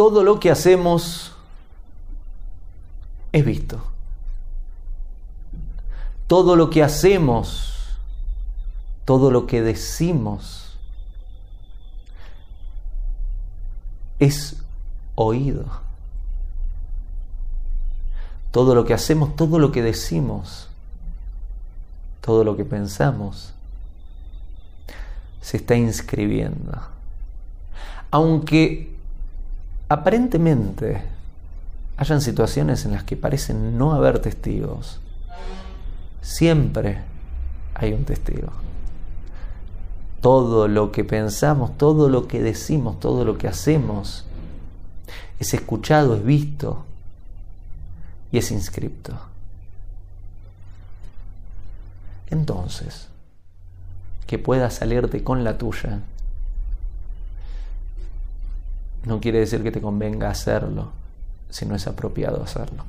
[0.00, 1.32] todo lo que hacemos
[3.32, 3.82] es visto.
[6.26, 7.74] Todo lo que hacemos,
[9.04, 10.78] todo lo que decimos
[14.18, 14.62] es
[15.16, 15.66] oído.
[18.52, 20.70] Todo lo que hacemos, todo lo que decimos,
[22.22, 23.52] todo lo que pensamos,
[25.42, 26.72] se está inscribiendo.
[28.10, 28.89] Aunque
[29.90, 31.02] aparentemente
[31.96, 35.00] hayan situaciones en las que parecen no haber testigos,
[36.22, 37.02] siempre
[37.74, 38.52] hay un testigo.
[40.20, 44.26] Todo lo que pensamos, todo lo que decimos, todo lo que hacemos
[45.40, 46.84] es escuchado, es visto
[48.30, 49.18] y es inscripto.
[52.28, 53.08] Entonces,
[54.28, 55.98] que puedas salirte con la tuya
[59.04, 60.90] no quiere decir que te convenga hacerlo
[61.48, 62.84] si no es apropiado hacerlo.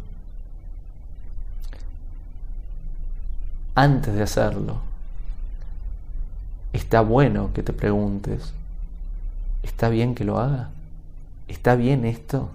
[3.74, 4.82] Antes de hacerlo,
[6.74, 8.54] está bueno que te preguntes,
[9.64, 10.70] ¿está bien que lo haga?
[11.48, 12.50] ¿Está bien esto?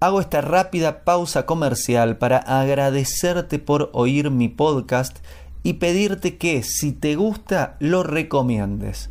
[0.00, 5.18] Hago esta rápida pausa comercial para agradecerte por oír mi podcast
[5.62, 9.10] y pedirte que si te gusta lo recomiendes.